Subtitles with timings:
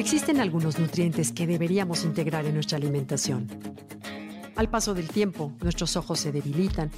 [0.00, 3.46] Existen algunos nutrientes que deberíamos integrar en nuestra alimentación.
[4.56, 6.90] Al paso del tiempo, nuestros ojos se debilitan,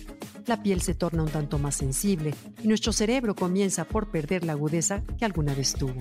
[0.47, 4.53] la piel se torna un tanto más sensible y nuestro cerebro comienza por perder la
[4.53, 5.97] agudeza que alguna vez tuvo.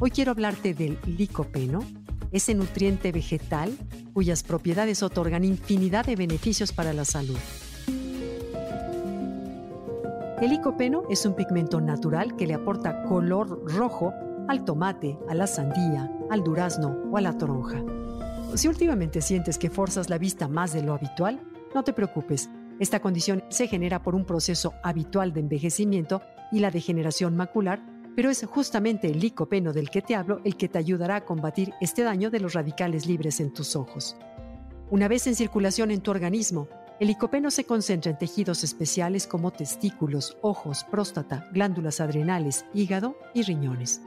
[0.00, 1.78] Hoy quiero hablarte del licopeno,
[2.32, 3.72] ese nutriente vegetal
[4.12, 7.38] cuyas propiedades otorgan infinidad de beneficios para la salud.
[10.42, 14.12] El licopeno es un pigmento natural que le aporta color rojo
[14.48, 17.82] al tomate, a la sandía, al durazno o a la toronja.
[18.54, 21.40] Si últimamente sientes que forzas la vista más de lo habitual,
[21.74, 22.48] no te preocupes.
[22.78, 26.22] Esta condición se genera por un proceso habitual de envejecimiento
[26.52, 27.82] y la degeneración macular,
[28.14, 31.72] pero es justamente el licopeno del que te hablo el que te ayudará a combatir
[31.80, 34.16] este daño de los radicales libres en tus ojos.
[34.90, 36.68] Una vez en circulación en tu organismo,
[37.00, 43.42] el licopeno se concentra en tejidos especiales como testículos, ojos, próstata, glándulas adrenales, hígado y
[43.42, 44.00] riñones.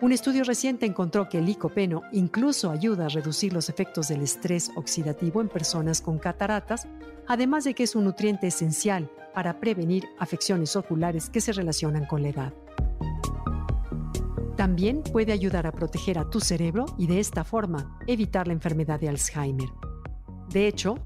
[0.00, 4.70] Un estudio reciente encontró que el licopeno incluso ayuda a reducir los efectos del estrés
[4.76, 6.88] oxidativo en personas con cataratas,
[7.26, 12.22] además de que es un nutriente esencial para prevenir afecciones oculares que se relacionan con
[12.22, 12.52] la edad.
[14.56, 19.00] También puede ayudar a proteger a tu cerebro y de esta forma evitar la enfermedad
[19.00, 19.68] de Alzheimer.
[20.50, 20.98] De hecho,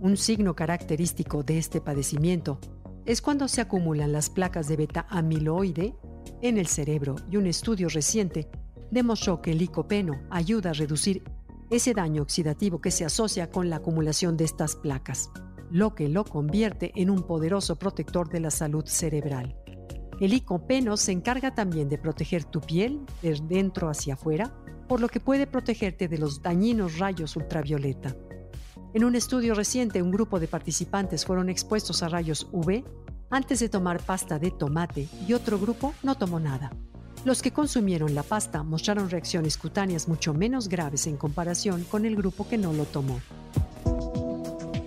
[0.00, 2.58] un signo característico de este padecimiento
[3.04, 5.94] es cuando se acumulan las placas de beta amiloide
[6.42, 8.48] en el cerebro y un estudio reciente
[8.90, 11.22] demostró que el licopeno ayuda a reducir
[11.70, 15.30] ese daño oxidativo que se asocia con la acumulación de estas placas,
[15.70, 19.56] lo que lo convierte en un poderoso protector de la salud cerebral.
[20.20, 24.52] El licopeno se encarga también de proteger tu piel de dentro hacia afuera,
[24.86, 28.14] por lo que puede protegerte de los dañinos rayos ultravioleta.
[28.92, 32.84] En un estudio reciente, un grupo de participantes fueron expuestos a rayos UV
[33.32, 36.70] antes de tomar pasta de tomate y otro grupo no tomó nada.
[37.24, 42.14] Los que consumieron la pasta mostraron reacciones cutáneas mucho menos graves en comparación con el
[42.14, 43.20] grupo que no lo tomó.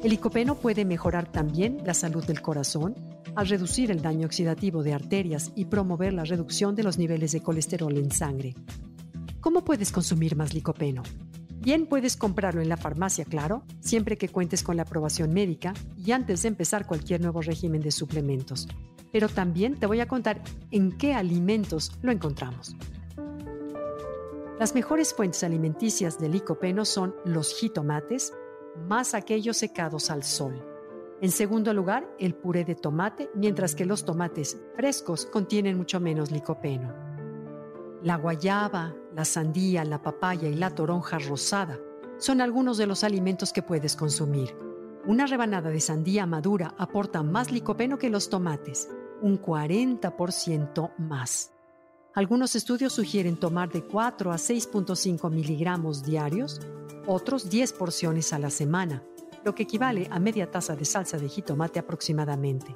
[0.03, 2.93] El licopeno puede mejorar también la salud del corazón
[3.35, 7.41] al reducir el daño oxidativo de arterias y promover la reducción de los niveles de
[7.41, 8.53] colesterol en sangre.
[9.41, 11.01] ¿Cómo puedes consumir más licopeno?
[11.65, 16.11] Bien puedes comprarlo en la farmacia, claro, siempre que cuentes con la aprobación médica y
[16.11, 18.67] antes de empezar cualquier nuevo régimen de suplementos.
[19.11, 22.75] Pero también te voy a contar en qué alimentos lo encontramos.
[24.59, 28.31] Las mejores fuentes alimenticias de licopeno son los jitomates,
[28.87, 30.63] más aquellos secados al sol.
[31.19, 36.29] En segundo lugar, el puré de tomate, mientras que los tomates frescos contienen mucho menos
[36.29, 36.93] licopeno.
[38.03, 41.79] La guayaba, la sandía, la papaya y la toronja rosada
[42.17, 44.55] son algunos de los alimentos que puedes consumir.
[45.05, 48.89] Una rebanada de sandía madura aporta más licopeno que los tomates,
[49.21, 51.51] un 40% más.
[52.13, 56.59] Algunos estudios sugieren tomar de 4 a 6.5 miligramos diarios,
[57.07, 59.03] otros 10 porciones a la semana,
[59.43, 62.75] lo que equivale a media taza de salsa de jitomate aproximadamente.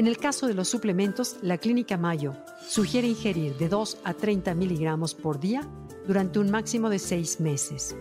[0.00, 2.32] En el caso de los suplementos, la Clínica Mayo
[2.66, 5.60] sugiere ingerir de 2 a 30 miligramos por día
[6.06, 7.94] durante un máximo de 6 meses.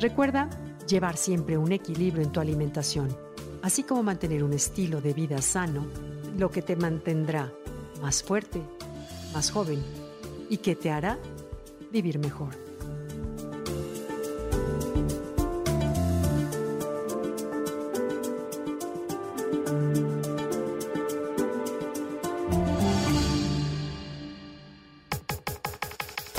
[0.00, 0.50] Recuerda
[0.88, 3.16] llevar siempre un equilibrio en tu alimentación,
[3.62, 5.86] así como mantener un estilo de vida sano,
[6.36, 7.52] lo que te mantendrá
[8.02, 8.60] más fuerte,
[9.32, 9.80] más joven
[10.48, 11.20] y que te hará
[11.92, 12.69] vivir mejor.